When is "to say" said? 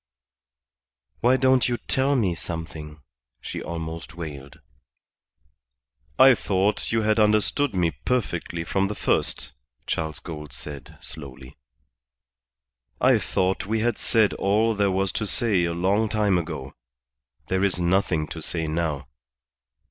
15.11-15.65, 18.29-18.65